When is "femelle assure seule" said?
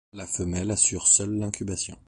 0.25-1.37